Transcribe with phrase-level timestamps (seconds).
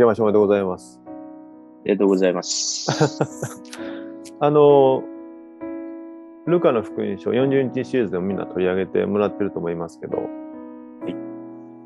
[0.00, 0.98] 明けましておめでとうございます。
[1.06, 1.10] あ
[1.84, 3.62] りがとうございます。
[4.40, 5.02] あの、
[6.46, 10.22] ルカの福音書40日シリーズでもみんな取り上げてもらってると思いますけど、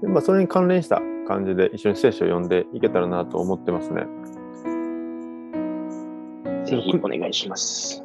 [0.00, 4.06] でまあ、それに関連した感じで一緒に聖書を読んでいけたらなと思ってますね。
[6.64, 8.04] ぜひお願いします。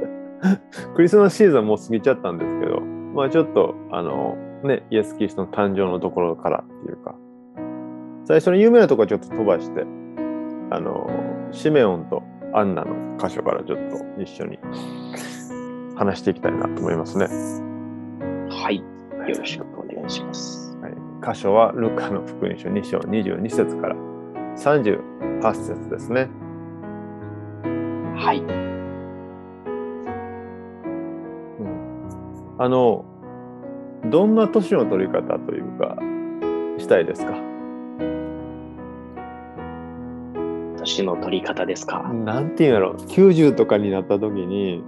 [0.94, 2.80] クリスマスシーズンはもう過ぎちゃったんですけど、
[3.14, 7.14] まあちょっと、あの、ね、イエス・キリストの誕生のところからっていうか、
[8.30, 9.84] 最初の有名なところはちょっと飛ばして、
[10.70, 11.10] あの、
[11.50, 12.22] シメオンと
[12.54, 14.60] アンナの箇所からちょっと一緒に
[15.96, 17.26] 話していきたいなと思いますね。
[17.26, 18.76] はい。
[19.28, 20.76] よろしくお願いします。
[20.80, 20.92] はい、
[21.34, 23.96] 箇所はルカの福音書2章22節から
[24.56, 26.28] 38節ですね。
[28.14, 28.44] はい。
[32.62, 33.04] あの、
[34.04, 35.98] どんな年の取り方というか、
[36.78, 37.49] したいですか？
[40.78, 42.02] 年の取り方ですか？
[42.12, 44.82] なんていうんやろ、90とかになった時に、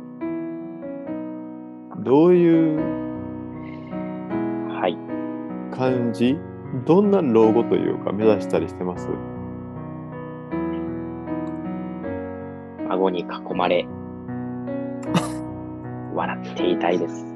[2.01, 2.79] どういう
[4.71, 4.97] はい。
[5.77, 6.39] 感じ？
[6.87, 9.09] どんな老後というか目指したりしてます？
[12.89, 13.25] 孫に囲
[13.55, 13.87] まれ、
[16.15, 17.27] 笑っていたいです。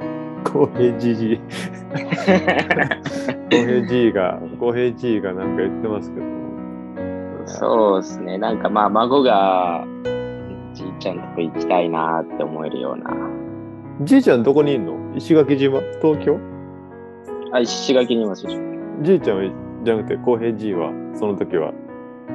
[0.45, 1.41] 公平じじい。
[3.51, 6.27] 公平じいが、公平じいがなんか言ってますけど。
[7.47, 8.39] そうですね。
[8.39, 9.85] なんかまあ、孫が、
[10.75, 13.15] じいちゃんとこ行きたいなって思えるような。
[14.03, 14.95] じいちゃんどこにいんの？
[15.17, 15.81] 石垣島？
[16.03, 16.39] 東京？
[17.53, 18.51] あ、石垣にいますよ。
[19.01, 19.51] じいちゃんは
[19.85, 21.73] じゃなくて公平じいはその時は？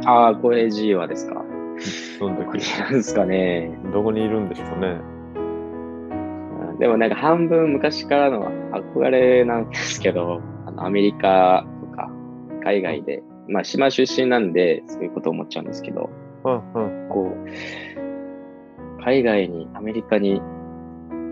[0.05, 1.43] ああ、これ G はですか。
[2.17, 3.77] その時なんですかね。
[3.93, 4.99] どこにいるんでしょうね
[5.35, 10.41] うんでもなんか半分昔からの憧れなんですけど、
[10.85, 12.09] アメリカとか
[12.63, 16.09] 海外で、まあ島出身なんでそういうこと思っちゃうんですけど、
[16.43, 17.09] うんうん。
[17.09, 20.41] こう、海外に、アメリカに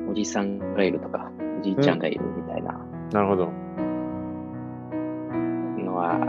[0.10, 2.74] おじさんがいるとか、おじいちゃんがいるみたいな。
[3.12, 3.52] なるほど。
[5.84, 6.20] のは、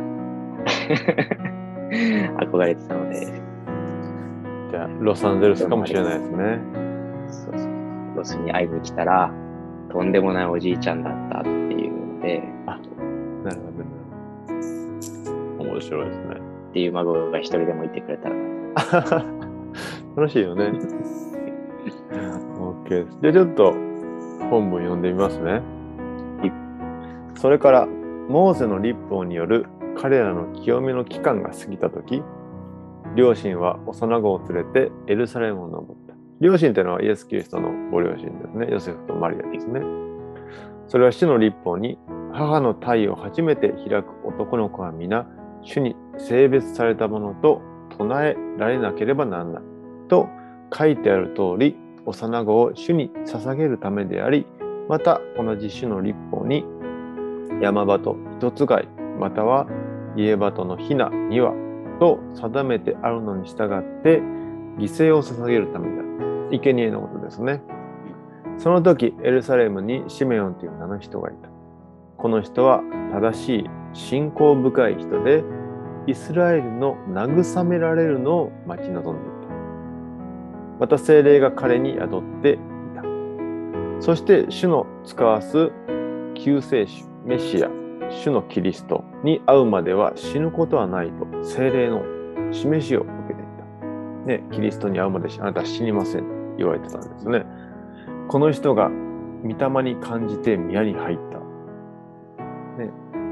[2.40, 3.26] 憧れてたので、
[4.70, 6.60] じゃあロサンゼルスかもしれないですね。
[7.28, 7.70] そうそう。
[8.16, 9.32] ロスに会いに来たら、
[9.90, 12.89] とんでもないおじいちゃんだったっていうので、なるほどね
[15.80, 16.36] 面白いですね。
[16.70, 18.34] っていう孫が一人でもいてくれたら
[20.16, 20.72] 楽しいよね。
[22.58, 23.72] OK ですじゃあちょっと
[24.50, 25.62] 本文読んでみますね。
[27.36, 27.86] それから
[28.28, 29.64] モーセの立法による
[29.96, 32.22] 彼らの清めの期間が過ぎた時
[33.16, 36.14] 両親は幼子を連れてエルサレムを登った。
[36.40, 38.68] 両親というのはイエス・キリストのご両親ですね。
[38.70, 39.80] ヨセフとマリアですね。
[40.88, 41.98] それは主の立法に
[42.32, 45.26] 母の体を初めて開く男の子は皆
[45.62, 47.62] 主に性別されたものと
[47.96, 49.62] 唱えられなければならない。
[50.08, 50.28] と
[50.76, 51.76] 書いてある通り
[52.06, 54.46] 幼子を主に捧げるためであり
[54.88, 56.64] また同じ主の立法に
[57.60, 59.66] 山鳩一つ貝または
[60.16, 61.52] 家鳩のひなには
[62.00, 64.20] と定めてあるのに従って
[64.78, 66.10] 犠牲を捧げるためである。
[66.50, 67.62] 生贄のことですね。
[68.58, 71.48] その時エルサレムにシメオンという名の人がいた。
[72.16, 75.42] この人は正しい信仰深い人で
[76.06, 79.54] イスラエルの慰められるのを待ち望んでいた
[80.80, 82.56] また精霊が彼に宿ってい
[82.94, 83.02] た
[84.00, 85.70] そして主の使わす
[86.34, 92.02] 救世主メシア主のキリストに会うまでは死ぬことはないと精霊の
[92.52, 93.86] 示しを受けていた。
[94.26, 96.26] ね、キリストに会うまであなたは死にませんと
[96.58, 97.44] 言われてたんですね。
[98.28, 98.90] この人が
[99.42, 101.29] 御霊に感じて宮に入った。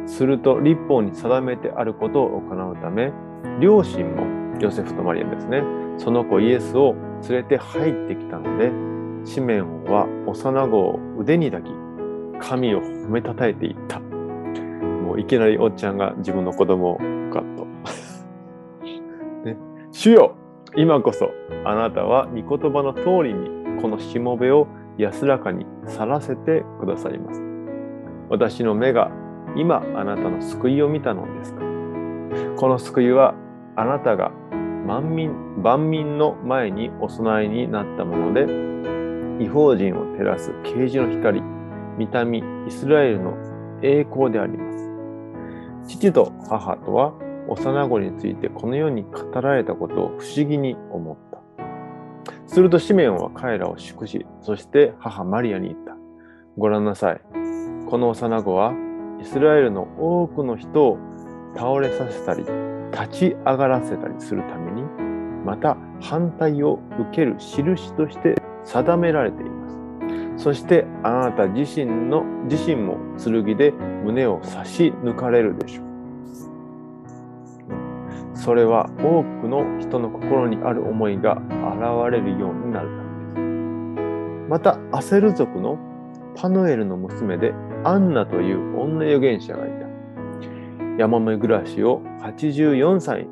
[0.08, 3.12] すると立法に定めてあることを行うため、
[3.60, 4.26] 両親も
[4.58, 5.62] ヨセフとマリアですね、
[5.98, 6.94] その子イエスを
[7.28, 8.72] 連れて入ってきたので、
[9.24, 11.74] シメオンは幼子を腕に抱き、
[12.40, 14.00] 神を褒めたたえていった。
[14.00, 16.98] もういきなりおっちゃんが自分の子供を
[17.30, 17.66] ガッと。
[19.44, 19.56] ね、
[19.92, 20.34] 主よ
[20.74, 21.30] 今こそ
[21.64, 27.42] あなたは御言葉の通りにこのしもべを安らかに去らせてくださいます。
[28.30, 29.10] 私の目が
[29.56, 31.60] 今あなたの救いを見たのですか？
[32.56, 33.34] この救いは
[33.76, 34.30] あなたが
[34.86, 41.42] 万民万民の前にお供えになったもので違法人を照らす啓示の光
[41.96, 43.36] 見た目イスラエルの
[43.82, 44.72] 栄光でありま
[45.84, 45.96] す。
[45.96, 47.12] 父と母とは
[47.48, 51.38] 幼子についてこのように語られたことを不思議に思った。
[52.46, 55.96] するとシメオンは彼らを祝し、そして母マリアに言った。
[56.56, 57.20] ご覧なさい。
[57.88, 58.74] この幼子は
[59.20, 60.98] イスラエルの多くの人を
[61.54, 62.44] 倒れさせたり、
[62.92, 64.82] 立ち上がらせたりするために、
[65.44, 69.68] また反対を受ける印として定められていま
[70.36, 70.44] す。
[70.44, 75.88] そしてあなた自身の自身も剣で胸を差し抜かれるでしょう。
[78.34, 84.48] それは多くの人の心にある思いが現れるようになるためです。
[84.48, 85.76] また、アセル族の
[86.36, 87.52] パヌエルの娘で
[87.84, 89.86] アンナという女預言者がいた。
[90.98, 93.28] 山目暮らしを84歳、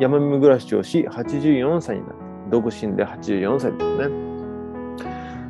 [0.00, 2.50] 山目暮らしをし84歳になった。
[2.50, 4.26] 独身で84歳ですね。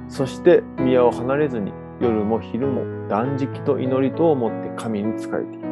[0.08, 5.66] そして宮を離れずに夜も昼も断食と祈りとをもって神に仕えていた。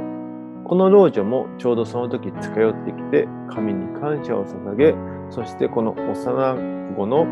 [0.64, 4.94] この老女もちょうどその時近寄ってきて神に感謝を捧げ、
[5.30, 7.26] そしてこの幼子の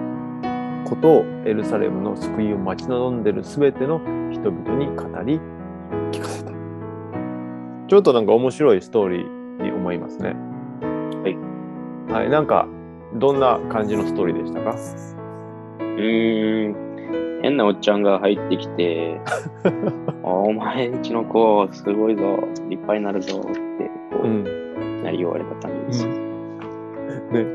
[0.84, 5.40] ことをエルサレムの救いを待ち望んでいるすべての人々に語り
[6.12, 6.52] 聞かせた。
[7.88, 10.34] ちょっとなんか面白いストーリーに思いますね。
[10.80, 11.28] は
[12.08, 12.12] い。
[12.12, 12.66] はい、なんか
[13.14, 14.70] どんな感じのストーリーでしたか？
[14.72, 16.92] うーん。
[17.42, 19.20] 変なおっちゃんが入ってきて、
[20.22, 24.44] お前んちの子、すごいぞ、立派になるぞって、こう、ん。
[25.02, 26.18] なり言われた感じです。
[27.32, 27.46] ね。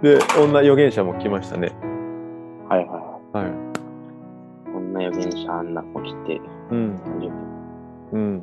[0.00, 1.72] で、女預言者も来ましたね。
[2.68, 3.50] はいはいははい。
[3.50, 3.52] い。
[4.72, 7.00] こんな預言者あんな子来て、うん。
[8.12, 8.42] うん。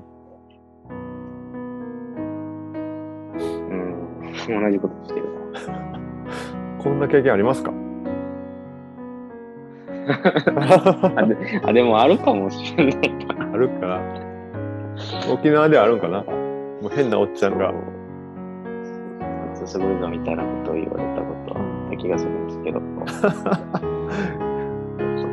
[3.70, 3.84] うん、
[4.64, 5.26] 同じことしてる
[6.84, 7.72] こんな経験ありますか？
[7.76, 7.78] な。
[11.22, 12.96] あであ、でもあるかもしれない
[13.28, 13.36] な。
[13.54, 13.88] あるか？
[13.88, 14.00] な
[15.34, 16.24] 沖縄ではあるんかな？
[16.24, 16.32] も
[16.86, 17.74] う変なおっちゃんが。
[19.66, 21.64] すごいぞみたいなことを言われたことはあ
[21.94, 22.88] った気がするんですけど、ちょっ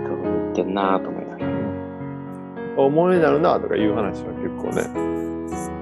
[0.05, 1.51] と言ってんなぁと思いながら。
[2.79, 4.83] 思いになるなとかいう話は結構ね、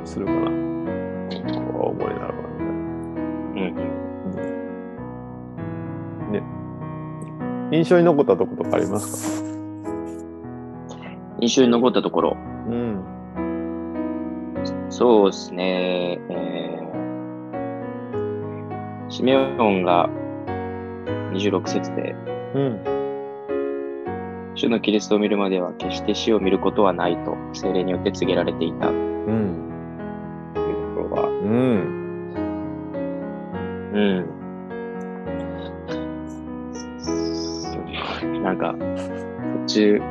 [0.04, 0.38] するかな。
[0.40, 2.42] 思いになるわ
[3.54, 3.74] ね。
[6.26, 6.42] うんね。
[7.70, 9.48] 印象に残ったとことかありますか？
[11.40, 13.04] 印象に残ったところ、うん。
[14.90, 20.10] そうですね、えー、シメオンが
[21.32, 22.14] 26節で、
[22.54, 22.80] うん。
[24.54, 29.54] 主のキリストを見るまでは決して死を見ることはないと精霊によって告げられていたといううん。
[30.54, 30.60] と
[31.02, 31.94] ころは、うん。
[33.92, 34.26] うん。
[38.42, 38.74] なんか、
[39.66, 39.98] 途中、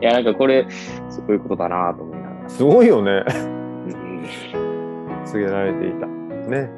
[0.00, 0.66] いや、なんかこれ、
[1.08, 2.48] すごいことだなと思いながら。
[2.48, 3.24] すごいよね。
[3.94, 4.00] うん
[5.24, 6.06] 告げられていた。
[6.06, 6.70] ね。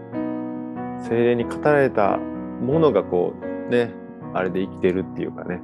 [1.12, 3.34] 精霊に語られたものがこ
[3.68, 3.92] う、ね、
[4.32, 5.60] あれで生きてるっていうかね。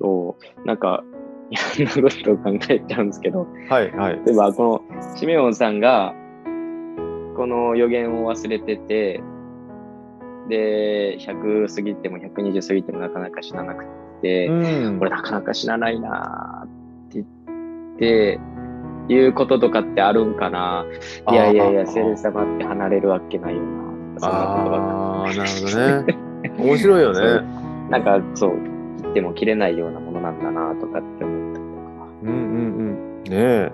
[0.00, 1.04] そう、なんか、
[1.50, 4.20] いろんなことを考えちゃうんですけど、はいはい。
[4.24, 6.14] 例えば、このシメオンさんが、
[7.36, 9.22] この予言を忘れてて、
[10.48, 13.84] で、100過ぎても120過ぎてもなかなか死ななく
[14.22, 16.68] て、うんこれなかなか死なないなーっ
[17.10, 18.40] て言って、
[19.08, 20.86] いうこととかってあるんかな
[21.30, 26.18] いやいやいや、あー聖霊様って離れるわけないよなそんなことばっかああ、なるほどね。
[26.58, 27.42] 面白いよね。
[27.90, 28.50] なんかそう、
[29.02, 32.06] 切っても切れないようなものなんだなとかって思ったりとか。
[32.22, 33.24] うんうんうん。
[33.24, 33.72] ねえ。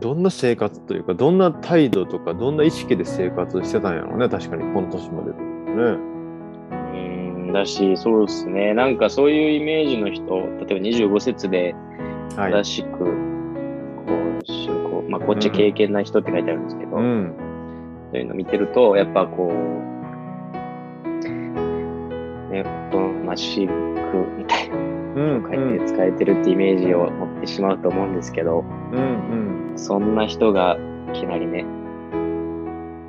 [0.00, 4.28] どんな生活というか、どんな態度とか、どんな意識で生活してたんやろうね。
[4.28, 5.30] 確かに、この年まで。
[5.30, 5.36] ね。
[5.72, 8.72] うーん、だし、そうですね。
[8.72, 11.74] なんかそういうイメージの人、例えば25節で
[12.36, 12.52] はい。
[14.42, 17.34] 正しく、こう、まあ、こっち経験ない人って書いてあるんですけど、うん。
[18.12, 19.52] そういうの見てると、やっぱこう、
[22.52, 23.72] ね、おとなしく
[24.36, 25.42] みたいなうん。
[25.42, 29.72] 書いて使えてるってイメージを持ってしまうと思うんですけど、うん。
[29.76, 30.76] そんな人が
[31.10, 31.64] いきなりね、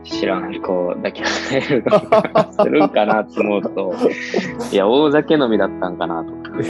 [0.03, 3.93] 知らん子だけ離れるとかするんかなと思うと、
[4.71, 6.51] いや、大酒飲みだったんかなとか。
[6.55, 6.63] うん。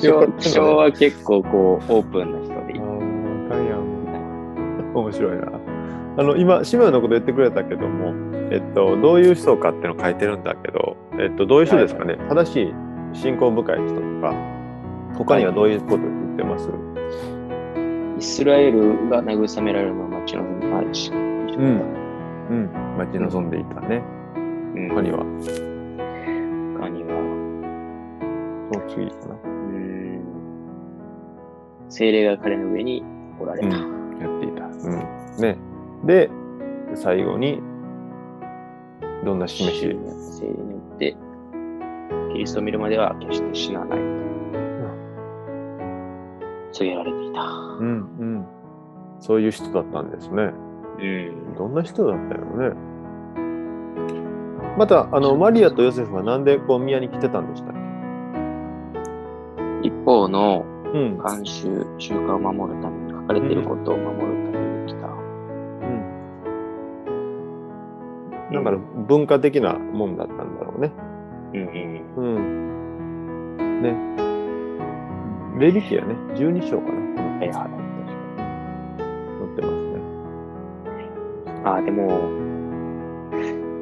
[0.00, 2.38] 昭昭は結構こう、オープンな
[5.00, 5.46] 面白いな。
[6.18, 8.12] あの今、シムのこと言ってくれたけども、
[8.50, 12.74] えっと、どういう人かっていうのを書いてるんだけど、えっと、どういう人ですかね、正しい
[13.12, 14.34] 信仰深い人とか、
[15.16, 16.68] 他にはどういうこと言ってます、
[18.18, 21.10] イスラエルが慰められるのは町のないし。
[21.12, 21.98] うん
[22.50, 24.02] うん、待ち望んでいたね。
[24.74, 24.88] うん。
[24.88, 25.18] 他には、
[26.78, 27.10] 他には、
[28.72, 29.34] その次かな。
[29.44, 30.22] うん。
[31.90, 33.04] 精霊が彼の上に
[33.38, 33.66] おられた。
[33.66, 33.72] うん、
[34.18, 34.47] やっていた。
[34.84, 35.40] うん。
[35.40, 35.58] ね。
[36.04, 36.30] で、
[36.94, 37.60] 最後に、
[39.24, 41.16] どんな示し、精霊によって、
[42.32, 43.98] キリストを見るまでは決して死なない。
[46.72, 47.42] 告げられていた。
[47.42, 48.46] うんうん。
[49.20, 50.52] そういう人だったんですね。
[51.00, 51.54] うん。
[51.56, 52.76] どんな人だったよね。
[54.76, 57.74] また、あの、マリアとヨセフはなんでこう宮に来てたんでしたっ
[59.82, 61.18] 一方のけうん。
[61.20, 64.47] 慣習、習慣を守るために、書かれていることを守る
[68.52, 70.92] だから文化的なもんだったんだろうね。
[71.54, 71.60] うん
[72.16, 72.38] うん。
[73.58, 73.82] うん。
[73.82, 73.94] ね。
[75.58, 76.98] レビキやね、12章かな。
[77.22, 77.70] はいはい。
[79.38, 80.00] 載ってますね。
[81.64, 82.08] ああ、でも、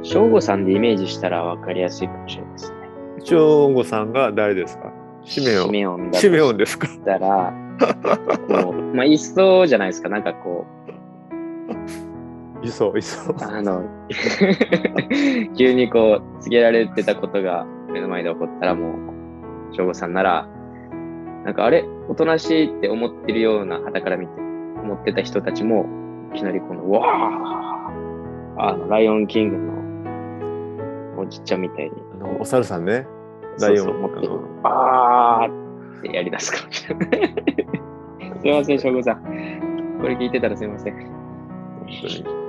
[0.02, 2.76] 正吾さんでイメージしたら分かりやすいかもしれないですね。
[3.24, 4.92] 長吾さんが誰ですか？
[5.22, 5.66] シメオン。
[5.66, 6.86] シメオンだシメオとンですか？
[6.86, 7.52] したら、
[8.62, 10.08] こう、まあ、いそうじゃないですか。
[10.08, 10.64] なんかこ
[11.68, 11.74] う、
[12.66, 13.36] いそう、いそう。
[13.40, 13.84] あの、
[15.56, 20.48] 急にこう、告げられてたことが目の前で起こったらもう、省吾さんなら、
[21.44, 24.32] なんかあれ、おとなしいって思ってるような、旗から見て、
[24.82, 25.86] 思ってた人たちも、
[26.34, 29.56] いきなりこの、うわーあの、ライオンキング
[31.16, 33.06] の、おじっちゃんみたいに、あのお猿さんね。
[33.60, 34.28] ライオンそう持って
[34.64, 37.34] あーってやり出すかもしれない。
[38.40, 39.22] すいません、省吾さん。
[40.00, 40.94] これ聞いてたらすいません。
[40.94, 42.45] 本当に。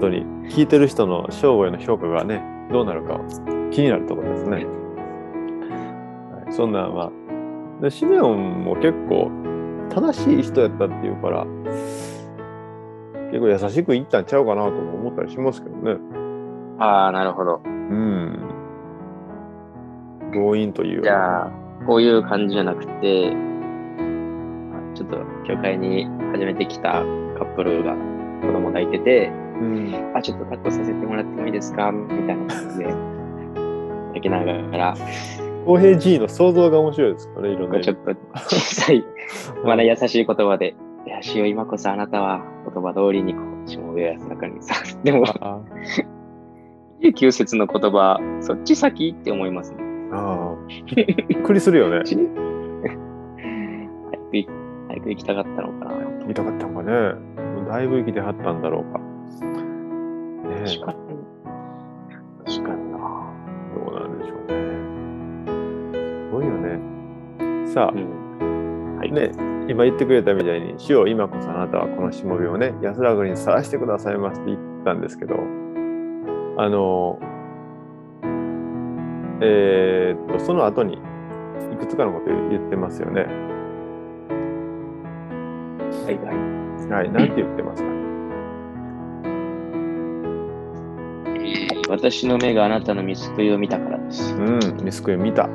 [0.00, 0.24] 本当に。
[0.48, 2.42] 聞いてる人の正吾への評価がね、
[2.72, 3.20] どうなるか
[3.70, 4.56] 気になるところですね。
[4.56, 4.62] は
[6.48, 9.30] い、そんな、まあ、でシメオンも結構
[9.90, 11.44] 正しい人やったっていうから、
[13.30, 15.98] 結構優しく言ったんちゃうかなとも思ったりしますけどね。
[16.78, 17.60] ああ、なるほど。
[17.64, 18.38] うん。
[20.32, 21.50] 強引というじゃあ、
[21.86, 23.30] こういう感じじゃなくて、
[24.94, 27.94] ちょっと教会に初めて来たカップルが
[28.40, 30.12] 子供抱いてて、うん。
[30.16, 31.92] あ、ちょっと抱っこさせてもらってもいいですか？
[31.92, 34.94] みたいな感じで、抱きながら、
[35.66, 39.04] 公平 G の想像が面白いですからね、いろんなちょっと小さい、
[39.64, 40.74] まだ優しい言葉で、
[41.06, 44.74] いや、しお今こそあなたは言葉通りにこう、しもべやさかにさ、
[45.04, 45.60] でも、あ
[47.02, 49.78] 29節の言葉、そっち先って思いますね。
[50.12, 52.02] あー、びっくりするよね。
[54.88, 55.94] 早く行きたかったのかな。
[56.26, 56.92] 見たかったんかね。
[57.68, 59.00] だいぶ生きてはったんだろうか。
[60.50, 60.98] ねえ確かに。
[62.44, 62.98] 確かにな。
[63.74, 64.54] どうなんでしょうね。
[66.26, 66.78] すごいよね。
[67.66, 69.00] さうん。
[69.00, 69.30] あ、ね、
[69.68, 75.36] 今言ってくれたみたいに、主よ今こそあなたはこのしもべをね、安らぐにさらしてくださいますって言ったんですけど、
[76.56, 77.18] あの、
[79.42, 80.98] えーっと、その後に
[81.72, 83.22] いくつかのことを言ってますよね。
[85.90, 86.36] はいはい。
[86.90, 88.09] はい、なんて言ってますかね。
[91.90, 94.32] 私の目があなたの見救いを見たからです。
[94.36, 95.46] うん、ミスクエ見た。
[95.46, 95.48] あ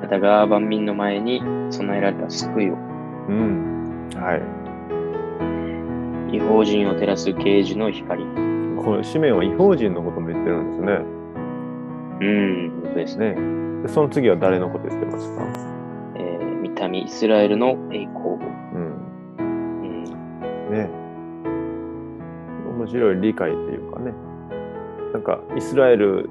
[0.00, 2.74] なたが万民の前に備えられた救いを、
[3.28, 4.08] うん。
[4.14, 4.36] は
[6.30, 6.36] い。
[6.36, 8.24] 違法人を照らす啓示の光。
[8.24, 10.92] この紙面は違法人のことも言ってるんですね。
[12.22, 13.34] うん、本当ですね。
[13.34, 13.82] ね。
[13.82, 15.42] でその次は誰のこと言ってますか？
[16.16, 18.38] えー、見た目イスラエルの栄光を。
[18.74, 18.96] うん。
[19.38, 20.04] うん、
[20.72, 20.88] ね。
[22.78, 24.14] 面白い理解というかね。
[25.12, 26.28] なんか、イスラエル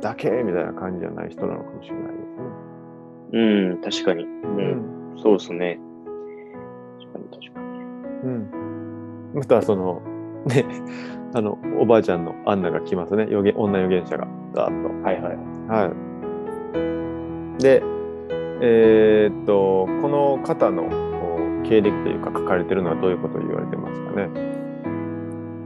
[0.00, 3.40] だけみたいな感じじゃない人なのかもしれないですね。
[3.72, 4.24] うん、確かに。
[4.24, 4.90] う、うん
[5.22, 5.78] そうですね。
[6.98, 7.66] 確かに確かに。
[8.24, 8.50] うん。
[9.34, 10.02] また、その、
[10.46, 10.64] ね、
[11.34, 13.26] あの、おばあちゃんのアンナが来ますね。
[13.28, 14.88] 予言女預言者が、だーっと。
[15.04, 15.36] はいはい。
[15.68, 15.90] は
[17.58, 17.62] い。
[17.62, 17.82] で、
[18.62, 20.88] えーっと、この方の
[21.62, 24.28] 経歴というか書かれてるのはどういうことを言われてますかね？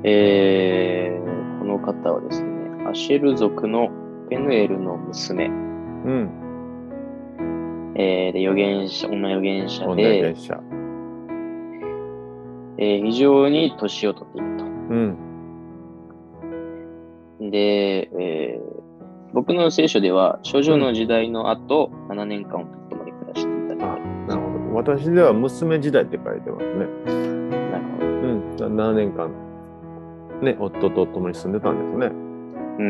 [0.03, 1.24] えー、
[1.85, 2.49] 方はですね、
[2.91, 3.89] アシェル族の
[4.31, 6.31] ペヌエルの娘、うん。
[7.97, 10.61] えー、で、預言者、女預言者女預で言、者。
[12.77, 14.65] えー非常に年を取っていると。
[14.65, 15.17] うん。
[17.51, 18.65] で、えー
[19.35, 23.97] 僕の聖書では、少女の時代の後、7年間を共に暮らしていたとあ、
[24.29, 24.49] なるほ
[24.85, 24.95] ど。
[24.95, 26.73] 私では娘時代って書いてますね。
[27.73, 28.07] なるほど。
[28.07, 28.55] うん。
[28.55, 29.29] 7年間、
[30.43, 32.07] ね、夫と共に住んでたんですね。
[32.07, 32.87] うん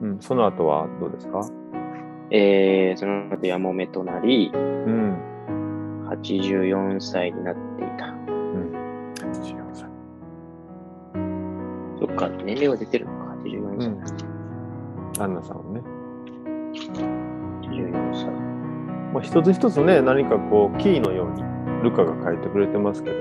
[0.00, 0.10] うん。
[0.12, 0.20] うん。
[0.20, 1.40] その後はどうですか？
[2.30, 5.16] えー、その後、やもめとなり、うん。
[6.08, 8.06] 84歳になっていた。
[8.06, 8.72] うん。
[9.44, 9.86] 違うさ。
[11.98, 13.88] そっか、年齢は出てるのか、84歳。
[13.88, 15.22] うん。
[15.22, 15.82] アンナさんはね。
[16.72, 18.30] 84歳。
[19.12, 21.42] まあ、一つ一つね、何かこう、キーのように
[21.82, 23.16] ルカが書いてくれてますけど、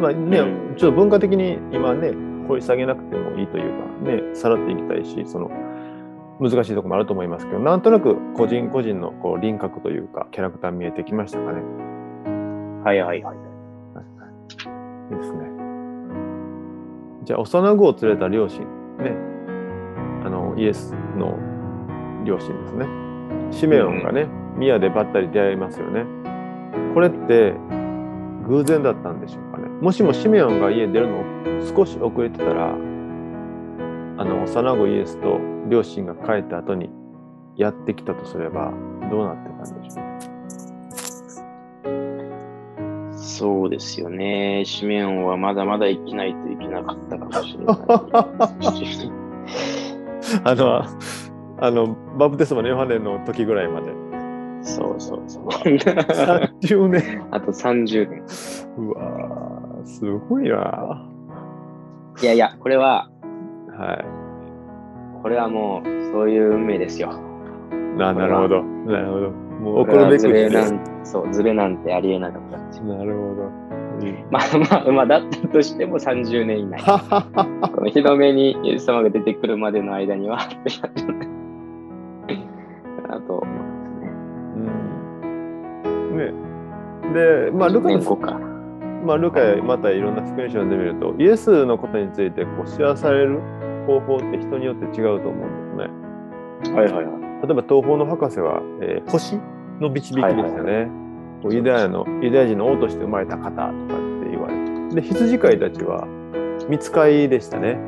[0.00, 2.12] まあね、うんちょっと文化的に今ね、
[2.48, 5.50] 掘り下げなくてもいいというか、ね、さらっていきたいし、その、
[6.40, 11.62] 難しいところもあると思いますけど、なんとなく個人個人のこう輪郭というか、キャラクター見えてきましたかね。
[12.84, 13.36] はいはいはい。
[15.10, 15.58] いいですね。
[17.28, 18.60] じゃあ幼子を連れた両親
[18.96, 19.14] ね
[20.24, 21.36] あのイエスの
[22.24, 22.86] 両親ですね
[23.50, 26.04] シメオンがね、宮でばったり出会いますよね
[26.94, 27.52] これって
[28.46, 29.47] 偶然だったんでしょう
[29.80, 31.24] もしもシメオンが家出るの
[31.74, 35.38] 少し遅れてたらあの幼子イエスと
[35.68, 36.90] 両親が帰った後に
[37.56, 38.72] やってきたとすれば
[39.10, 40.08] どうなってたんでしょう？
[43.14, 44.64] そうですよね。
[44.66, 47.76] シメオンはまだまだ生きないといけなかったかもしれない。
[50.44, 50.84] あの、
[51.60, 53.92] あの、バプテスマのヨハネの時ぐらいまで。
[54.62, 55.46] そうそうそう。
[55.46, 57.28] 30年。
[57.30, 58.24] あと30年。
[58.76, 59.57] うわー
[59.88, 61.02] すごいな。
[62.20, 63.10] いやいや、これは、
[63.70, 64.04] は
[65.22, 67.10] これはもう、そういう運命ですよ。
[67.72, 67.98] い。
[67.98, 68.62] ななるほど。
[68.62, 69.30] なるほど。
[69.30, 70.62] もうこれは怒る
[71.02, 72.58] そう、ズレなんてありえなかった。
[72.82, 73.42] なるほど。
[73.42, 76.80] うんまあまあ、まあ、だったとしても30年以内。
[76.82, 80.46] この日の目にイエス様が出てくるまでの間には、あ
[83.26, 84.08] と思いますね。
[86.12, 87.48] うんね。
[87.48, 88.57] で、まあ、ルカの。
[89.04, 93.40] まあ、ルカやまたいろんな福音書を読んでみると、イエスのことについてこう知らされる
[93.86, 95.84] 方法って人によって違うと思うんで
[96.62, 96.74] すね。
[96.74, 97.46] はいはいはい。
[97.46, 99.38] 例えば東方の博士は、えー星
[99.80, 100.88] の導きでしたね。
[101.42, 104.54] こうユダヤのユダヤ人の王として生まれた方とかって言われ
[104.90, 104.96] て。
[104.96, 106.06] で、羊飼いたちは
[106.68, 107.78] 見つかりでしたね。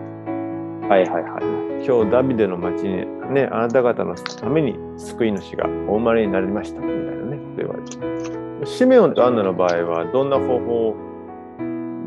[0.91, 1.87] はいはいはい。
[1.87, 8.67] 今日ダビデの町にね、あなた方のために救い主がお生まれになりましたみたいなね、こと言われて。
[8.67, 10.97] シメオンとアンナの場合はどんな方法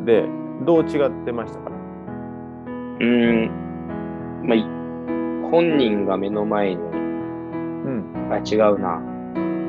[0.04, 0.28] で
[0.66, 1.70] どう違ってましたか？
[1.70, 1.78] ね
[3.00, 3.52] うーん。
[4.44, 4.64] まあ、い
[5.50, 6.88] 本人が目の前に、う
[7.90, 8.04] ん。
[8.32, 9.00] あ、違うな。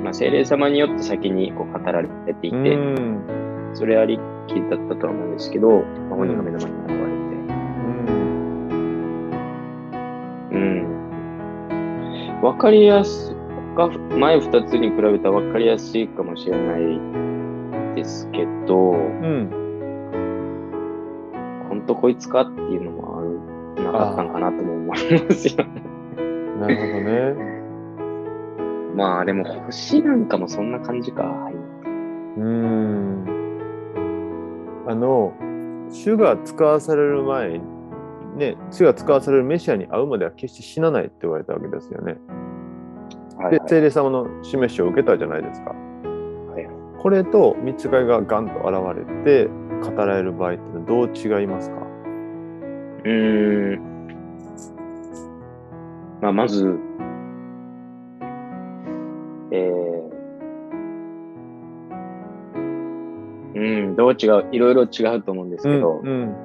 [0.02, 3.70] まあ、精霊様によって先にこう語られていて、うん。
[3.74, 7.13] それありきだったとは思うんですけど、まあ、本人が目の前に現れ
[12.44, 12.50] うん。
[12.50, 13.34] わかりやす
[13.76, 17.00] が、前二つに比べたらわかりやすいかもしれない
[17.94, 19.50] ですけど、うん。
[21.68, 23.40] ほんとこいつかっていうのもある、
[23.84, 24.96] なかったんかなとも思いま
[25.34, 25.82] すよね。
[26.60, 27.34] なるほどね。
[28.94, 31.24] まあでも星なんかもそんな感じか。
[32.36, 33.24] うーん。
[34.86, 35.32] あの、
[35.88, 37.64] 主が使わされる前に、
[38.36, 42.18] ね、主が使わされるメシアに会うまでは決して死なないって言われたわけですよね。
[43.50, 43.68] で、はいはい。
[43.68, 45.70] 聖霊様の示しを受けたじゃないですか。
[45.70, 45.76] は
[46.60, 49.50] いこれと見つかりがガンと現れて
[49.82, 51.76] 語られる場合ってどう違いますか？
[53.04, 53.82] うーん。
[56.22, 56.78] まあ、まず、
[59.50, 66.43] えー、うん、どう違う、いろいろ違うと思うんですけど、うん信仰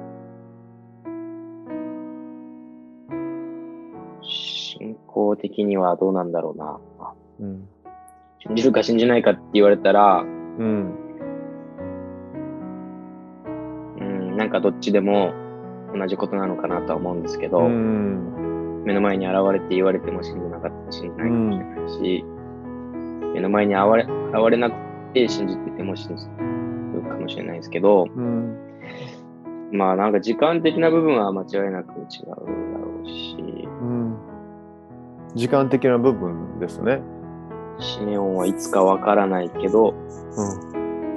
[5.40, 6.80] 的にはどうなんだろうな。
[7.40, 7.68] うん。
[8.46, 10.94] 信じるか信じないかって言われたら、うん。
[13.98, 15.32] うん、なんかどっちでも
[15.94, 18.82] 同じことなのかなとは思うんですけど、うん。
[18.84, 22.24] 目の前に現れて言われても信じなかったら信じないかもしれないし、
[23.34, 24.76] 目の前に現れ現れなく
[25.12, 26.24] て信じてても信じ
[26.94, 28.56] るかもしれないですけど、うん。
[29.72, 32.46] まあなんか時間的な部分は間違いなく違うだろ
[33.04, 33.49] うし、うん
[35.34, 37.00] 時間的な部分ですね。
[37.78, 39.96] シネオンはいつかわからないけど、う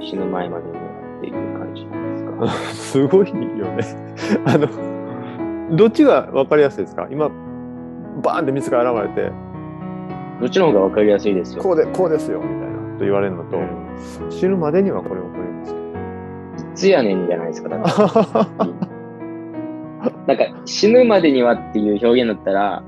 [0.00, 0.78] 死ぬ前までには
[1.18, 2.48] っていう感じなんですか？
[2.74, 3.84] すごいよね。
[4.44, 7.08] あの、どっちが分かりやすいですか？
[7.10, 7.30] 今、
[8.22, 9.32] バーンって水が現れて、
[10.40, 11.62] どっちの方がわかりやすいですよ。
[11.62, 15.86] こうで、こうですよ、みたいなと言われるのと、うん死ぬまでにはこれ分かりますけど。
[16.72, 17.68] いつやねんじゃないですか？
[17.70, 18.46] だから
[20.26, 22.82] なんか死ぬまでにはっていう表現だったら、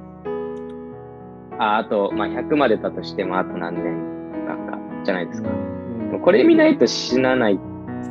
[1.59, 5.49] ああと、まあ、100までだとしてもあと何年間かじゃないですか。
[5.51, 7.59] もうこれ見ないと死なないっ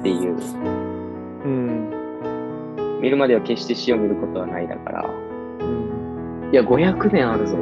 [0.04, 0.36] ていう、
[1.46, 3.00] うん。
[3.02, 6.50] 見るまでは決して死を見ることはないだから、うん。
[6.52, 7.60] いや、500年あるぞっ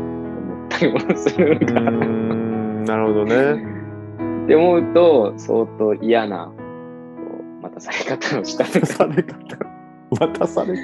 [0.70, 2.86] て思ったりもするうから、ん。
[2.86, 3.54] なるほどね。
[4.46, 6.52] って思うと、相当嫌な、
[7.62, 9.58] 待たされ方をしたのかされ方。
[10.20, 10.76] 渡され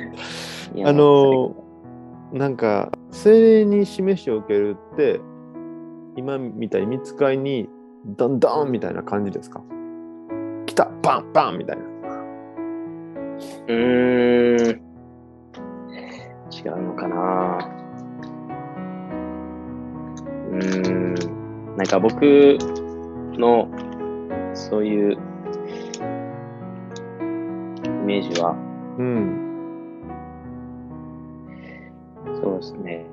[0.85, 1.55] あの
[2.31, 5.19] なんか、精霊に示しを受けるって、
[6.15, 7.67] 今みたいに見つかりに、
[8.17, 9.61] ダンダンみたいな感じですか？
[10.65, 11.83] 来たバンバンみたいな。
[11.83, 14.81] うーん。
[16.51, 17.57] 違うのかな
[20.51, 21.75] うーん。
[21.77, 22.57] なんか僕
[23.37, 23.69] の
[24.53, 25.17] そういう
[27.85, 28.55] イメージは、
[28.97, 29.38] うん。
[32.59, 33.05] ですね。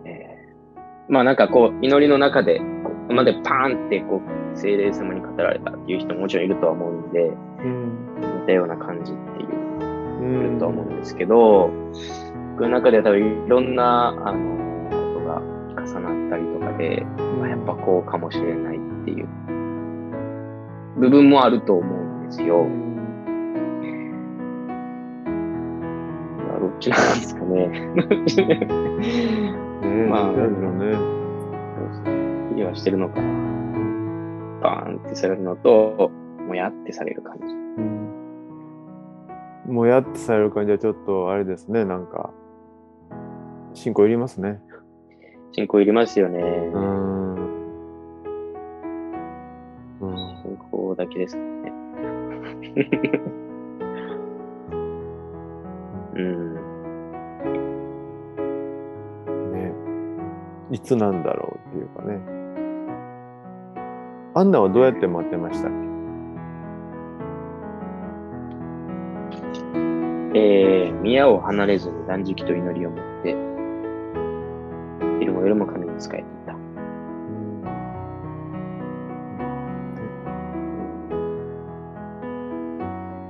[1.09, 2.61] まあなんかこう、祈りの中で、
[3.09, 4.21] までパーンってこ
[4.55, 8.41] う、精霊様に語られたっていう人ももちろんいるとは思うんで、うん。
[8.41, 11.71] 似たような感じっていう、うんいると思うんですけど、
[12.53, 14.57] 僕の中では多分いろんな、あの、
[15.15, 15.41] ことが
[15.85, 17.07] 重なったりとかで、
[17.39, 19.29] まあ、やっぱこうかもしれないっていう
[20.99, 22.67] 部分もあると思うんですよ。
[26.67, 27.69] どっちなんですかね。
[27.69, 27.79] ね
[30.11, 30.97] まあね。
[32.49, 33.29] 気にはしてるのかな。
[34.63, 36.11] バーンってされるのと、
[36.49, 37.45] もやってされる感じ。
[37.45, 37.49] う
[39.71, 39.75] ん。
[39.75, 42.31] もやってされる感じはちょっとあれですね、なんか、
[43.73, 44.61] 信仰いりますね。
[45.53, 46.41] 信仰いりますよね。
[46.41, 47.35] うん。
[50.01, 50.17] うん。
[50.43, 51.73] 信仰だけですね。
[56.17, 56.56] うん。
[60.77, 62.21] いつなんだろうっていうかね。
[64.35, 65.73] アンナはどうやって待ってましたっ
[70.35, 73.35] えー、宮を離れずに断食と祈りを持って、
[75.19, 76.53] 昼も夜も神に仕えていた。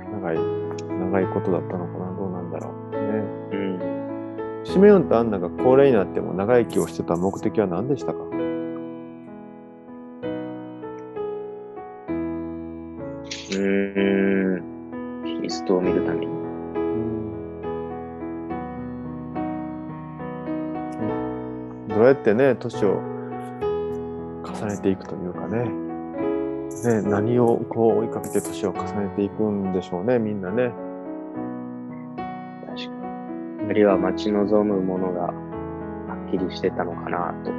[0.02, 0.36] け長い、
[0.98, 1.95] 長いことだったのか
[4.76, 8.18] シメオンとアンナが高齢になっても長生きをしてた目的は何でしたか？
[8.18, 14.62] うーん。
[15.24, 16.32] キリストを見るために。
[21.88, 23.00] どうやってね、年を
[24.44, 25.70] 重ねていくというかね。
[26.84, 30.74] ね、何をこう追いかけて年を重ねていくんでしょうね、みんなね。
[33.68, 35.32] あるいは待ち望むものがは
[36.28, 37.58] っきりしてたのかなと思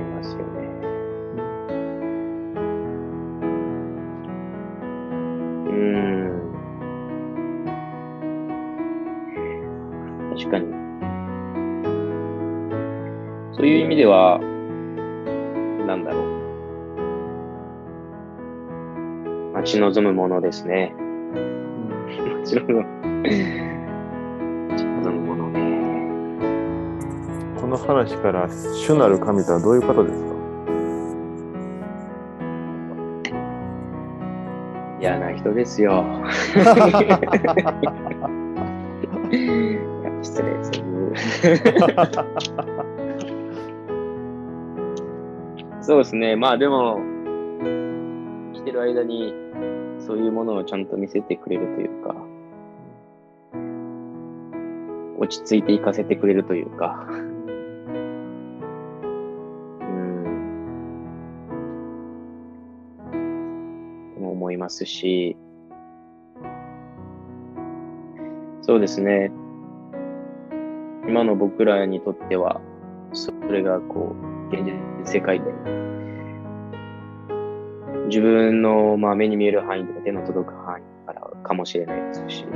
[0.00, 0.44] いますよね。
[5.66, 5.74] うー
[6.28, 6.40] ん。
[10.38, 10.66] 確かに。
[13.56, 14.38] そういう意味では、
[15.86, 16.30] なんだろう。
[19.54, 20.94] 待ち望むものですね。
[22.38, 23.69] 待ち望む。
[27.70, 28.48] の話から
[28.84, 30.30] 主なる神とはどういうことですか？
[35.00, 36.04] 嫌な人ですよ。
[40.20, 41.14] 失礼、そういう。
[45.80, 46.36] そうですね。
[46.36, 47.00] まあでも、
[48.52, 49.34] 生きてる間に
[49.98, 52.14] そういうものをちゃんと見せてくれるというか、
[55.18, 57.06] 落ち着いていかせてくれるというか、
[64.70, 65.36] ますし、
[68.62, 69.32] そうですね。
[71.08, 72.60] 今の僕らにとっては、
[73.12, 75.46] それがこう、現実世界で、
[78.06, 82.54] 自分の、まあ、目に見える範囲とか手の届く範囲からかもしれないですし、そ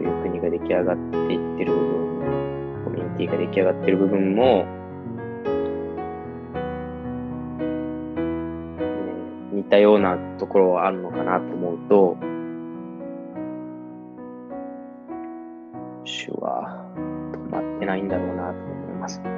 [0.00, 4.75] ういう国が出来上がっていってる部分、コミュニティが出来上がってる部分も、
[9.70, 12.16] たようなところはあるのかなと思うと、
[16.04, 16.84] 主は
[17.32, 19.20] 止まってないんだろうなと思います。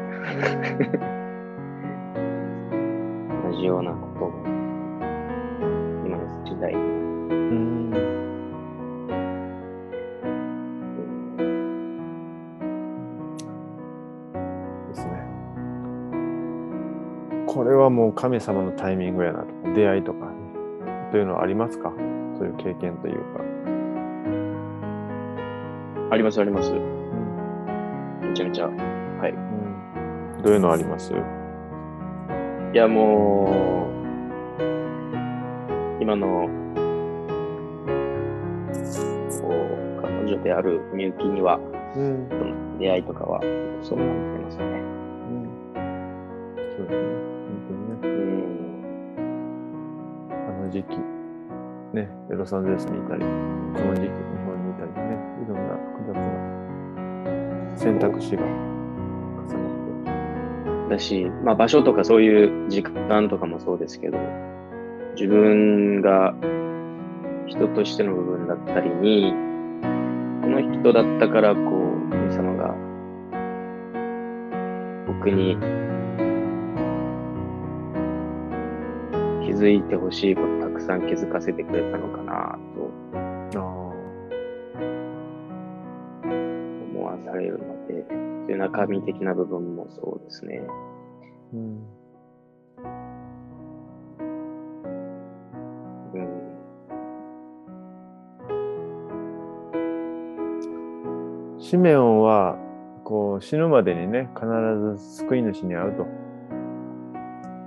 [3.50, 3.97] 同じような
[18.20, 20.32] 神様のタイミングやなとか、出会いとかね、
[21.12, 21.92] というのはありますか？
[22.36, 23.44] そういう経験というか。
[26.10, 26.72] ありますあります。
[26.72, 28.66] めちゃめちゃ。
[28.66, 29.30] はい。
[29.30, 31.12] うんどういうのあります？
[31.12, 33.86] いやも
[34.58, 34.62] う、
[36.02, 36.48] 今の、
[39.40, 41.60] こう、彼女であるみゆきには、
[41.94, 42.28] うん。
[42.80, 43.40] 出会いとかは、
[43.80, 44.82] そうなってますよね。
[46.76, 47.37] そうですね。
[50.70, 50.96] 時期、
[51.92, 54.10] ね、ロサンゼルスにいたり、この時期、日
[54.44, 58.50] 本にいたりね、いろんな複雑な選択肢が重
[59.46, 59.68] な
[60.82, 60.94] って。
[60.94, 64.18] だし、まあ場所とかそういう時間とかもそうですけど、
[65.14, 66.34] 自分が
[67.46, 69.32] 人としての部分だったりに、
[70.42, 72.28] この人だったからこう見
[75.18, 75.56] 僕に
[79.44, 80.57] 気づいてほしいこと
[80.88, 82.90] さん気づかせてくれたのかなと
[83.58, 83.60] あ
[86.94, 88.18] 思わされるので、そう
[88.52, 90.62] いう中身的な部分もそうですね。
[91.54, 91.86] ーうん
[96.14, 96.28] うん。
[101.60, 102.56] シメオンは
[103.04, 104.46] こう死ぬまでにね必
[104.96, 106.06] ず救い主に会うと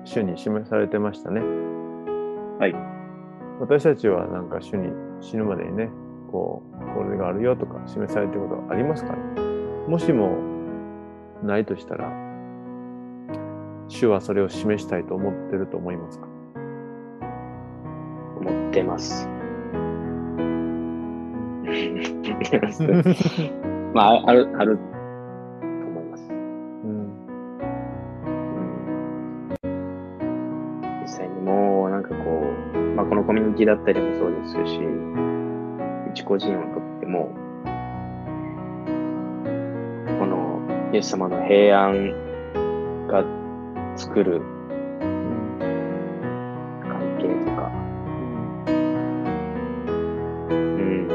[0.05, 1.41] 主に示されてましたね。
[2.59, 3.00] はい。
[3.61, 4.89] 私たちはなんか主に
[5.21, 5.89] 死ぬまでにね
[6.31, 9.19] こうこれがあるよとか示されてることありますかね
[9.87, 10.35] もしも
[11.43, 12.11] ないとしたら
[13.87, 16.27] 主はそれを示したいと思ってると思いますか？
[18.39, 19.27] 思ってます。
[23.93, 24.79] まあ、ある、ある
[33.65, 34.79] だったりもそうですし、
[36.13, 37.31] 一個人をとっても、
[40.19, 40.59] この
[40.93, 42.13] イエス様の平安
[43.07, 43.23] が
[43.95, 44.41] 作る
[46.81, 47.71] 関係とか、
[50.49, 51.07] うん、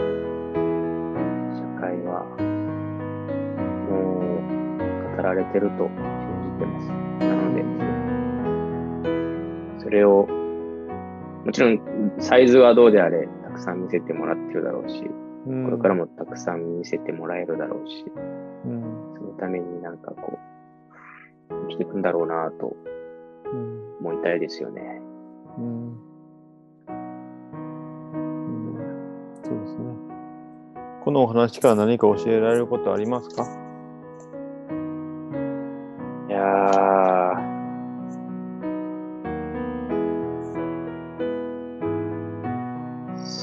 [1.55, 2.25] 社会は、
[3.91, 3.93] も
[5.13, 5.97] う、語られてると信
[6.53, 6.89] じてます。
[7.21, 7.65] なので、
[9.79, 10.27] それを、
[11.45, 11.81] もちろん、
[12.19, 15.05] サイズはどうであれ、たくさん見せてもらってるだろうし、
[15.47, 15.65] うん。
[15.65, 18.05] これからもたくさん見せてもらえるだろうし、
[18.65, 18.83] うん。
[19.17, 20.39] そのためになんかこ
[21.51, 22.75] う、生きていくんだろうなと
[23.53, 25.01] うん思いたいですよね。
[25.59, 25.97] うん。
[26.89, 28.79] うん。
[29.43, 29.85] そうですね。
[31.05, 33.45] このお話から何か教えられることありますか？
[36.29, 36.71] いや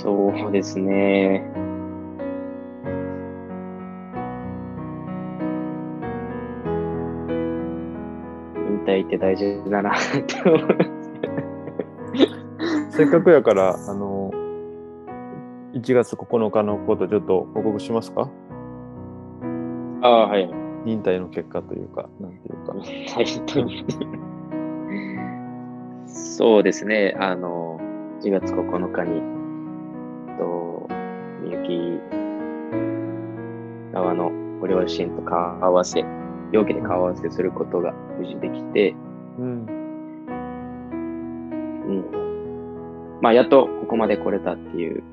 [0.03, 1.49] そうですね。
[8.57, 10.67] 引退って大事だなって思いま
[12.89, 12.97] す。
[12.97, 14.31] せっかくやから、あの、
[15.73, 18.29] 1月9日のことちょっと報告しますか？
[20.01, 20.49] ああ、はい。
[20.83, 22.75] 忍耐の結果というか、なんていうか。
[26.07, 27.15] そうですね。
[27.17, 27.79] あの、
[28.21, 29.32] 1月9日に、と、
[31.57, 32.01] みゆき
[33.93, 36.03] 側のご両親と顔合わせ、
[36.51, 38.95] 容器で顔合わせすることが無事できて、
[39.37, 39.65] うん。
[41.85, 43.19] うん。
[43.21, 45.03] まあ、やっとここまで来れたっていう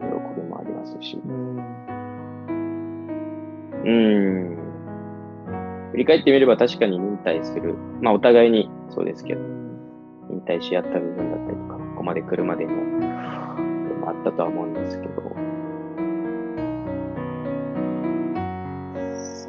[0.00, 1.56] 喜びもありますし、うん。
[3.84, 4.58] うん。
[5.92, 7.74] 振り返ってみれば確かに忍耐する。
[8.00, 9.40] まあ、お互いにそうですけど、
[10.30, 12.72] 引退し合った部分だったりとか、ここまで来るまでの、
[14.02, 15.22] もあったとは思うんですけど、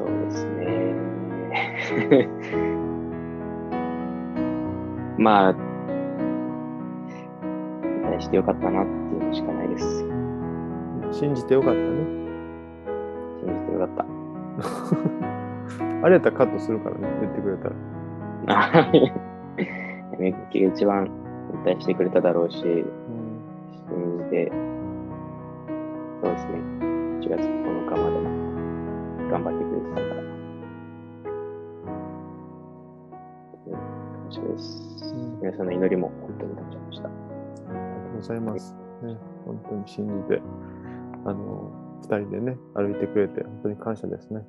[0.06, 0.94] そうですね。
[5.18, 5.56] まあ、
[7.84, 10.06] 引退してよかったなっていうのしかないです。
[11.12, 11.88] 信じてよかったね。
[13.46, 14.06] 信じてよかった。
[16.04, 17.76] あれやったらカットするからね、言ってくれたら。
[18.56, 19.14] はい。
[20.20, 21.10] みゆきが一番
[21.54, 22.86] 引退してくれただろうし、うん。
[23.88, 24.52] 信じて、
[26.22, 26.58] そうですね。
[27.22, 27.63] 1月9日までも
[29.34, 30.22] 頑張ってくれてたから。
[33.66, 35.16] うん感謝です。
[35.16, 37.08] うん皆さんの祈りも本当に感謝しました。
[37.08, 38.76] ありがとうございます。
[39.02, 40.42] ね、本当に信じて、
[41.26, 41.72] あの、
[42.04, 44.42] 二人でね、歩いてくれて、本当に感謝ですね。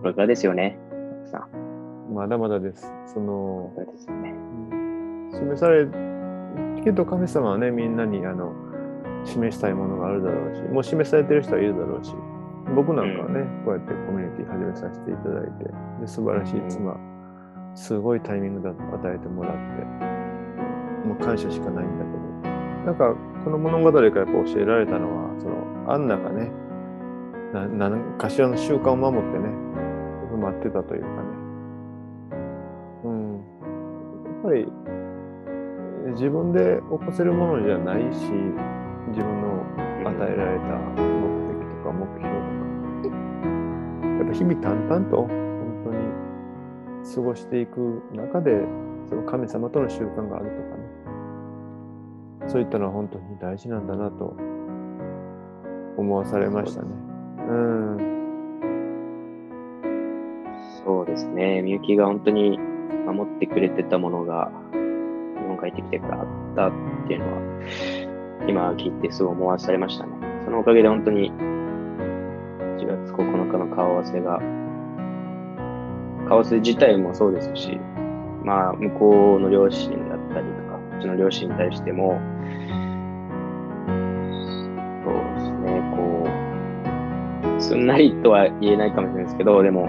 [0.00, 0.78] これからですよね。
[1.26, 2.14] さん。
[2.14, 2.90] まだまだです。
[3.06, 4.34] そのですよね。
[5.32, 5.86] 示され、
[6.82, 8.54] けど神様はね、みんなにあの
[9.24, 12.14] 示したいものがあるだろうし、もう示されてる人はいるだろうし、
[12.74, 15.64] 僕なんかはね、こうやってコミュニティ始めさせていただいて、
[16.00, 16.96] で素晴らしい妻、
[17.74, 19.58] すごいタイミングだと与えてもらって、
[21.06, 22.18] もう感謝しかないんだけど、
[22.86, 26.50] なんかこの物語からやっぱ教えられたのは、そのアンナがね、
[27.52, 29.48] な何かしらの習慣を守ってね、
[30.42, 31.14] 待ってたというかね、
[33.04, 34.66] うん、やっぱり
[36.14, 38.32] 自分で起こせるものじゃないし、
[39.08, 39.62] 自分の
[40.04, 41.11] 与えられた
[44.32, 45.28] 日々淡々と本
[45.84, 48.64] 当に過ごしていく中で、
[49.08, 50.76] その神様との習慣があるとか
[52.46, 54.34] ね、そういったのは本当に大事なんだなと
[55.96, 56.88] 思わされましたね。
[57.48, 58.12] うん。
[60.84, 61.62] そうですね。
[61.62, 62.58] みゆきが本当に
[63.06, 64.78] 守ってくれてたものが、日
[65.46, 66.72] 本帰ってきてからあったっ
[67.06, 67.32] ていうのは、
[68.48, 70.12] 今聞いてすごい思わされましたね。
[70.44, 71.32] そのおかげで本当に、
[72.82, 74.40] 1月9日の顔合わせが、
[76.28, 77.78] 顔合わせ自体もそうですし、
[78.44, 82.20] まあ、向こうの両親だったりとか、うちの両親に対しても、
[85.04, 86.28] そうですね、こ
[87.56, 89.88] う、すんなりとは言えないかもしれないですけど、でも、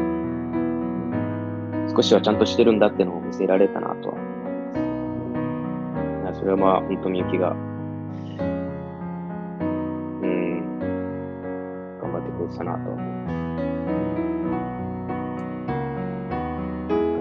[1.95, 4.25] 少しはちゃんとしてるんだってのを見せられたなとは思い
[6.23, 6.39] ます。
[6.39, 7.55] それはまあ、本当みゆきが、
[12.53, 12.97] 頑張ってくれてたなと思。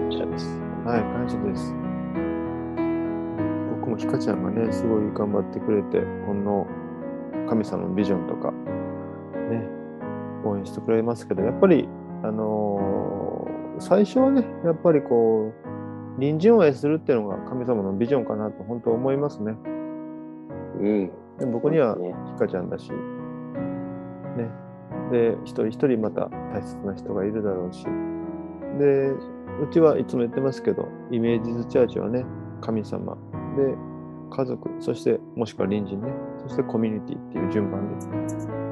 [0.09, 0.59] 感謝です。
[0.85, 1.73] はい、感謝です。
[3.81, 6.67] 僕もひかちゃんがね、すごい頑張ってくれて、この
[7.49, 9.67] 神様のビジョンとか、ね、
[10.45, 11.87] 応援してくれますけど、やっぱり、
[12.23, 15.53] あのー最初はね、やっぱりこう、
[16.15, 19.55] 隣人を愛するっていうのが神様のビジョンかなと本当思いますね。
[20.79, 21.11] うん。
[21.39, 24.62] で僕にはひかちゃんだし、ね。
[25.11, 27.85] で、一人一人また大切な人がいるだろうし、
[28.79, 32.25] で、うちはいつも言ってますけど、イメージズチャーチはね、
[32.61, 33.17] 神様、
[33.55, 33.75] で、
[34.31, 37.99] 家族、そしてもしくは隣人ね、そしてコミュニティっていう順番で、い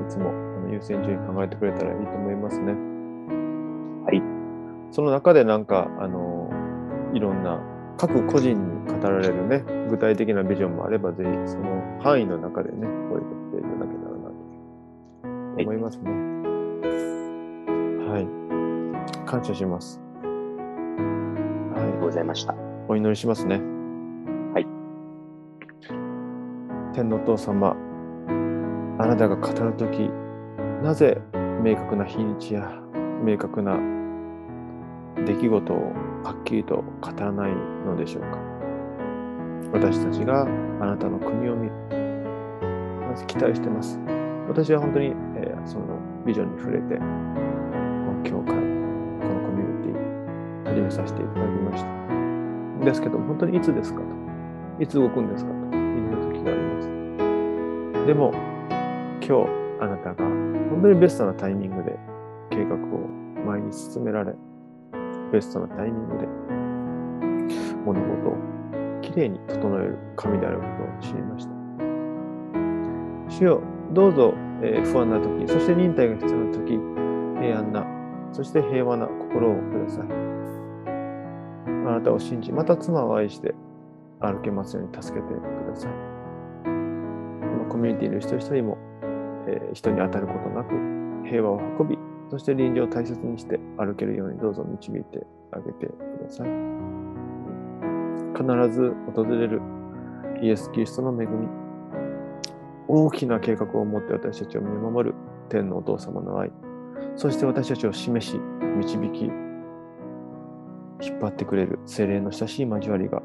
[0.08, 0.32] つも
[0.72, 2.74] 優先順位考えてくれたらいいと思いますね。
[4.06, 4.22] はい。
[4.92, 6.50] その中でなんか、あの、
[7.14, 7.60] いろんな
[7.98, 14.18] 各個人に語られるね、具体的なビジョンもあれば、ぜひその範囲の中でね、声をかけていただけたら
[15.58, 16.12] 思いますね。
[18.10, 18.28] はい。
[19.26, 20.00] 感謝します。
[21.74, 22.54] はありがとうございました。
[22.54, 22.56] い。
[22.88, 23.62] お祈りしますね。
[24.54, 24.68] はい。
[26.94, 27.76] 天のお父様、
[29.00, 30.10] あなたが語るとき、
[30.84, 31.22] なぜ
[31.64, 32.82] 明確な日にちや
[33.24, 33.78] 明確な
[35.26, 35.94] 出来事を
[36.24, 37.52] はっきりと語らない
[37.86, 38.38] のでしょうか
[39.74, 40.46] 私たちがあ
[40.86, 41.74] なたの国を見る。
[43.08, 44.00] まず期待してます。
[44.48, 45.31] 私は本当に、えー
[45.66, 45.86] その
[46.26, 52.86] ビジョンに触れて、この教会、このコミュニティ、始めさせていただきました。
[52.86, 54.06] ですけど、本当にいつですかと。
[54.80, 55.58] いつ動くんですかと。
[55.58, 58.08] みんな時があります。
[58.08, 58.34] でも、
[59.22, 61.98] 今日、あなたが本当にベストなタイミングで
[62.50, 62.78] 計画を
[63.46, 64.34] 前に進められ、
[65.32, 66.28] ベストなタイミングで
[67.86, 68.38] 物事を
[69.02, 71.52] きれいに整える神であることを知りました。
[73.30, 73.62] 主よ、
[73.94, 74.34] どうぞ、
[74.64, 76.80] えー不安な時、そして忍耐が必要な時、
[77.40, 77.86] 平安な、
[78.32, 80.06] そして平和な心をください。
[81.88, 83.56] あなたを信じ、また妻を愛して
[84.20, 85.40] 歩けますように助けてく
[85.70, 85.92] ださい。
[86.64, 88.78] このコミュニティの一人一人も、
[89.48, 90.76] えー人に当たることなく
[91.28, 91.98] 平和を運び、
[92.30, 95.94] そして臨場を大切にして歩けるようにどうぞ導いてあげてく
[96.24, 96.50] ださい。
[98.38, 99.62] 必ず訪れる
[100.42, 101.48] イエス・キリストの恵み、
[102.94, 105.16] 大きな計画を持って私たちを見守る
[105.48, 106.52] 天のお父様の愛、
[107.16, 108.38] そして私たちを示し、
[108.78, 109.24] 導き、
[111.02, 113.22] 引っ張ってくれる精霊の親しい交わりが、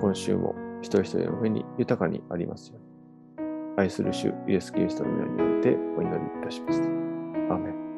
[0.00, 2.86] 今週も一人一人の上に豊かにありますように。
[3.76, 6.80] 愛する主イエス・キリストの皆においてお祈りいたします。
[7.50, 7.89] アメン